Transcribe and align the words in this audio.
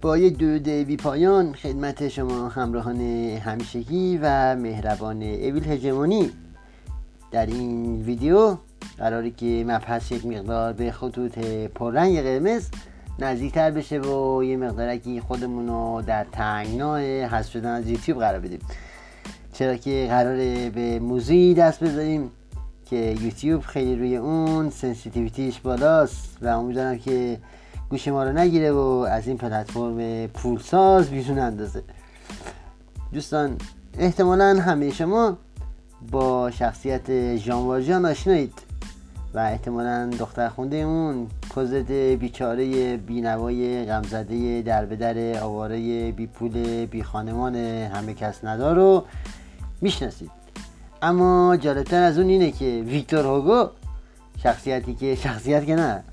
با 0.00 0.18
یه 0.18 0.30
درود 0.30 0.68
بی 0.68 0.96
پایان 0.96 1.52
خدمت 1.52 2.08
شما 2.08 2.48
همراهان 2.48 3.00
همیشگی 3.38 4.18
و 4.22 4.56
مهربان 4.56 5.22
Evil 5.22 5.64
Hegemony 5.64 6.30
در 7.30 7.46
این 7.46 8.02
ویدیو 8.02 8.56
قراری 8.98 9.30
که 9.30 9.64
مبحث 9.66 10.12
یک 10.12 10.26
مقدار 10.26 10.72
به 10.72 10.92
خطوط 10.92 11.38
پررنگ 11.74 12.20
قرمز 12.20 12.68
نزدیکتر 13.18 13.70
بشه 13.70 14.00
و 14.00 14.44
یه 14.44 14.56
مقدارکی 14.56 15.20
خودمون 15.20 15.68
رو 15.68 16.02
در 16.06 16.24
تنگناه 16.32 17.00
حذف 17.00 17.50
شدن 17.50 17.70
از 17.70 17.88
یوتیوب 17.88 18.18
قرار 18.18 18.40
بدیم. 18.40 18.60
چرا 19.52 19.76
که 19.76 20.06
قراره 20.10 20.70
به 20.70 20.98
موضوعی 20.98 21.54
دست 21.54 21.84
بذاریم 21.84 22.30
که 22.84 23.16
یوتیوب 23.20 23.62
خیلی 23.62 23.96
روی 23.96 24.16
اون 24.16 24.70
sensitivity 24.70 25.46
ش 25.46 25.60
بالاست 25.60 26.38
و 26.42 26.46
امیدوارم 26.46 26.98
که 26.98 27.38
گوش 27.90 28.08
ما 28.08 28.24
رو 28.24 28.32
نگیره 28.32 28.72
و 28.72 28.78
از 29.10 29.28
این 29.28 29.36
پلتفرم 29.36 30.26
پولساز 30.26 31.10
بیرون 31.10 31.38
اندازه. 31.38 31.82
دوستان 33.12 33.56
احتمالا 33.98 34.60
همه 34.60 34.90
شما 34.90 35.38
با 36.10 36.50
شخصیت 36.50 37.36
ژان 37.36 38.06
آشنایید 38.06 38.52
و 39.34 39.38
احتمالا 39.38 40.10
دختر 40.18 40.48
خونده 40.48 40.76
اون 40.76 41.26
کزد 41.56 41.92
بیچاره 41.92 42.96
بینوای 42.96 43.84
غمزده 43.84 44.62
در 44.62 44.84
به 44.84 44.96
در 44.96 45.42
آواره 45.42 46.12
بی 46.12 46.26
پول 46.26 46.86
بی 46.86 47.02
خانمان 47.02 47.56
همه 47.56 48.14
کس 48.14 48.44
ندار 48.44 48.76
رو 48.76 49.04
می‌شناسید. 49.80 50.30
اما 51.02 51.56
جالبتر 51.56 52.02
از 52.02 52.18
اون 52.18 52.28
اینه 52.28 52.50
که 52.50 52.84
ویکتور 52.86 53.24
هوگو 53.24 53.68
شخصیتی 54.42 54.94
که 54.94 55.14
شخصیت 55.14 55.66
که 55.66 55.76
نه 55.76 56.04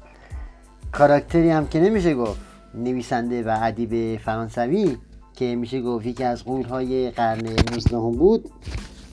کاراکتری 0.94 1.50
هم 1.50 1.68
که 1.68 1.80
نمیشه 1.80 2.16
گفت. 2.16 2.40
نویسنده 2.76 3.44
و 3.44 3.58
ادیب 3.62 4.22
فرانسوی 4.22 4.98
که 5.36 5.56
میشه 5.56 5.82
گفت 5.82 6.06
یکی 6.06 6.24
از 6.24 6.42
های 6.70 7.12
قرن 7.12 7.48
19 7.72 7.98
بود. 7.98 8.52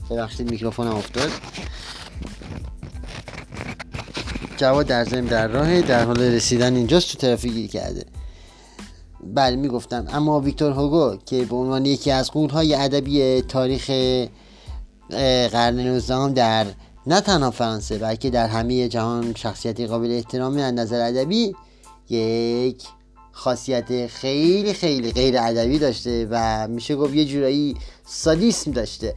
ببخشید 0.09 0.51
میکروفونم 0.51 0.95
افتاد. 0.95 1.29
جواد 4.57 4.87
در 4.87 5.03
زمین 5.03 5.25
در 5.25 5.47
راه 5.47 5.81
در 5.81 6.05
حال 6.05 6.21
رسیدن 6.21 6.75
اینجاست 6.75 7.11
تو 7.11 7.17
ترافیک 7.17 7.71
کرده. 7.71 8.05
بله 9.23 9.55
می‌گفتم 9.55 10.05
اما 10.13 10.39
ویکتور 10.39 10.71
هوگو 10.71 11.17
که 11.25 11.45
به 11.45 11.55
عنوان 11.55 11.85
یکی 11.85 12.11
از 12.11 12.29
های 12.29 12.75
ادبی 12.75 13.41
تاریخ 13.41 13.91
قرن 15.51 15.79
19 15.79 16.29
در 16.29 16.65
نه 17.07 17.21
تنها 17.21 17.51
فرانسه 17.51 17.97
بلکه 17.97 18.29
در 18.29 18.47
همه 18.47 18.87
جهان 18.87 19.33
شخصیتی 19.35 19.87
قابل 19.87 20.11
احترامی 20.11 20.61
از 20.61 20.73
نظر 20.73 21.07
ادبی 21.07 21.55
یک 22.11 22.83
خاصیت 23.31 24.07
خیلی 24.07 24.73
خیلی 24.73 25.11
غیر 25.11 25.35
ادبی 25.39 25.79
داشته 25.79 26.27
و 26.31 26.67
میشه 26.67 26.95
گفت 26.95 27.13
یه 27.13 27.25
جورایی 27.25 27.75
سادیسم 28.05 28.71
داشته. 28.71 29.15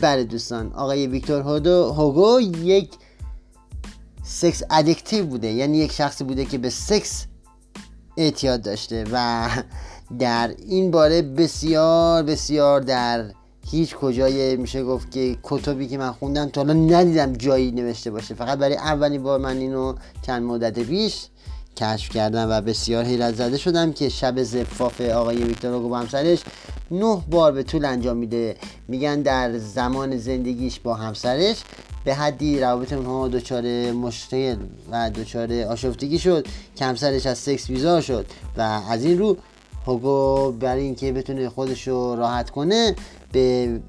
بله 0.00 0.24
دوستان 0.24 0.72
آقای 0.72 1.06
ویکتور 1.06 1.42
هوگو 1.68 2.40
یک 2.40 2.90
سکس 4.22 4.62
ادکتیو 4.70 5.26
بوده. 5.26 5.48
یعنی 5.48 5.78
یک 5.78 5.92
شخصی 5.92 6.24
بوده 6.24 6.44
که 6.44 6.58
به 6.58 6.70
سکس 6.70 7.26
اعتیاد 8.16 8.62
داشته 8.62 9.04
و 9.12 9.48
در 10.18 10.54
این 10.68 10.90
باره 10.90 11.22
بسیار 11.22 12.22
بسیار 12.22 12.80
در 12.80 13.30
هیچ 13.70 13.96
کجای 13.96 14.56
میشه 14.56 14.84
گفت 14.84 15.10
که 15.10 15.38
کتبی 15.42 15.88
که 15.88 15.98
من 15.98 16.12
خوندم 16.12 16.48
تا 16.48 16.60
حالا 16.60 16.72
ندیدم 16.72 17.32
جایی 17.32 17.70
نوشته 17.70 18.10
باشه. 18.10 18.34
فقط 18.34 18.58
برای 18.58 18.76
اولین 18.76 19.22
بار 19.22 19.38
من 19.38 19.56
اینو 19.56 19.94
چند 20.22 20.42
مدت 20.42 20.78
پیش 20.78 21.26
کشف 21.78 22.10
کردم 22.10 22.50
و 22.50 22.60
بسیار 22.60 23.04
حیرت 23.04 23.34
زده 23.34 23.56
شدم 23.56 23.92
که 23.92 24.08
شب 24.08 24.42
زفاف 24.42 25.00
آقای 25.00 25.36
ویکتور 25.36 25.70
هوگو 25.70 25.88
با 25.88 25.98
همسرش 25.98 26.38
نه 26.90 27.22
بار 27.30 27.52
به 27.52 27.62
طول 27.62 27.84
انجام 27.84 28.16
میده. 28.16 28.56
میگن 28.88 29.22
در 29.22 29.58
زمان 29.58 30.16
زندگیش 30.16 30.80
با 30.80 30.94
همسرش 30.94 31.62
به 32.04 32.14
حدی 32.14 32.60
روابط 32.60 32.92
اونها 32.92 33.28
دچار 33.28 33.92
مشکل 33.92 34.56
و 34.90 35.10
دچار 35.10 35.52
آشفتگی 35.52 36.18
شد. 36.18 36.46
که 36.76 36.84
همسرش 36.84 37.26
از 37.26 37.38
سکس 37.38 37.70
بیزار 37.70 38.00
شد 38.00 38.26
و 38.56 38.80
از 38.90 39.04
این 39.04 39.18
رو 39.18 39.36
هوگو 39.86 40.52
برای 40.52 40.82
اینکه 40.82 41.12
بتونه 41.12 41.48
خودش 41.48 41.88
رو 41.88 42.16
راحت 42.16 42.50
کنه 42.50 42.94
به 43.32 43.80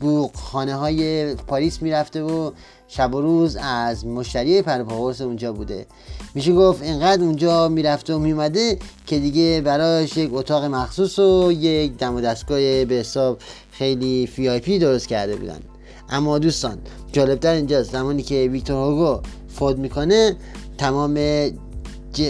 بوق 0.00 0.36
خانه 0.36 0.74
های 0.74 1.34
پاریس 1.34 1.82
می‌رفته 1.82 2.22
و 2.22 2.50
شب 2.88 3.14
و 3.14 3.20
روز 3.20 3.56
از 3.56 4.06
مشتری 4.06 4.62
پر 4.62 4.79
و 4.79 4.87
پا 4.87 4.95
قرص 4.95 5.20
اونجا 5.20 5.52
بوده. 5.52 5.86
میشه 6.34 6.52
گفت 6.52 6.82
اینقدر 6.82 7.22
اونجا 7.22 7.68
می‌رفته 7.68 8.14
و 8.14 8.18
میومده 8.18 8.78
که 9.06 9.18
دیگه 9.18 9.60
برایش 9.64 10.16
یک 10.16 10.30
اتاق 10.32 10.64
مخصوص 10.64 11.18
و 11.18 11.52
یک 11.52 11.96
دم 11.96 12.14
و 12.14 12.20
دستگاه 12.20 12.84
به 12.84 12.94
حساب 12.94 13.38
خیلی 13.70 14.26
فی 14.62 14.78
درست 14.78 15.08
کرده 15.08 15.36
بودن. 15.36 15.60
اما 16.10 16.38
دوستان 16.38 16.78
جالبتر 17.12 17.52
اینجاست 17.52 17.92
زمانی 17.92 18.22
که 18.22 18.48
ویکتور 18.52 18.76
هوگو 18.76 19.20
فوت 19.48 19.76
می‌کنه 19.76 20.36
تمام 20.78 21.18
ج... 22.12 22.22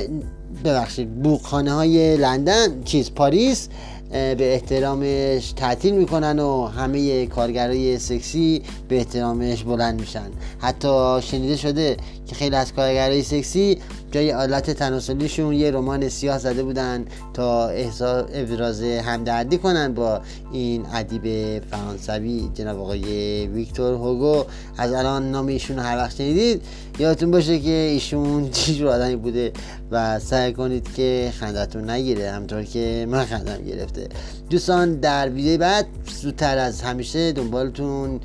ببخشید 0.64 1.22
بوقخانه 1.22 1.72
های 1.72 2.16
لندن 2.16 2.82
چیز 2.84 3.10
پاریس 3.10 3.68
به 4.10 4.52
احترامش 4.54 5.52
تعطیل 5.52 5.94
می‌کنن 5.94 6.38
و 6.38 6.66
همه 6.66 7.26
کارگرای 7.26 7.98
سکسی 7.98 8.62
به 8.88 8.96
احترامش 8.96 9.62
بلند 9.62 10.00
میشن. 10.00 10.30
حتی 10.58 11.18
شنیده 11.22 11.56
شده 11.56 11.96
که 12.26 12.34
خیلی 12.34 12.56
از 12.56 12.72
کارگرای 12.72 13.22
سکسی 13.22 13.78
جای 14.12 14.32
آلت 14.32 14.70
تناسلیشون 14.70 15.52
یه 15.52 15.70
رمان 15.70 16.08
سیاه 16.08 16.38
زده 16.38 16.62
بودن 16.62 17.04
تا 17.34 17.68
ابراز 17.68 18.82
همدردی 18.82 19.58
کنن 19.58 19.94
با 19.94 20.20
این 20.52 20.86
ادیب 20.92 21.58
فرانسوی 21.70 22.50
جناب 22.54 22.80
آقای 22.80 23.46
ویکتور 23.46 23.94
هوگو. 23.94 24.44
از 24.78 24.92
الان 24.92 25.30
نام 25.30 25.46
ایشون 25.46 25.78
هر 25.78 25.96
وقت 25.96 26.16
شنیدید 26.16 26.62
یادتون 26.98 27.30
باشه 27.30 27.58
که 27.58 27.70
ایشون 27.70 28.50
چی 28.50 28.84
آدمی 28.84 29.16
بوده 29.16 29.52
و 29.90 30.18
سعی 30.18 30.52
کنید 30.52 30.94
که 30.94 31.32
خندتون 31.40 31.90
نگیره 31.90 32.30
همطور 32.30 32.62
که 32.62 33.06
من 33.10 33.24
خندم 33.24 33.64
گرفته. 33.64 34.08
دوستان 34.50 34.94
در 34.94 35.28
ویدیو 35.28 35.58
بعد 35.60 35.86
زودتر 36.22 36.58
از 36.58 36.82
همیشه 36.82 37.32
دنبالتون 37.32 38.20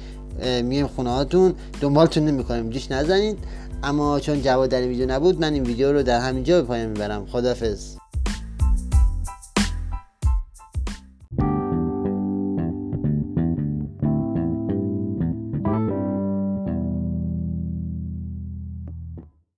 میایم 0.64 0.88
خونه 0.88 1.10
هاتون 1.10 1.54
دنبالتون 1.82 2.26
نمی‌کنیم 2.26 2.70
دیش 2.70 2.92
نزنید. 2.92 3.38
اما 3.84 4.20
چون 4.20 4.42
جواد 4.42 4.70
در 4.70 4.80
این 4.80 4.90
ویدیو 4.90 5.06
نبود 5.10 5.42
من 5.42 5.54
این 5.54 5.64
ویدیو 5.64 5.94
رو 5.94 6.04
در 6.04 6.20
همینجا 6.20 6.62
به 6.62 6.68
پایان 6.68 6.90
می‌برم. 6.90 7.26
خدافظ 7.26 7.96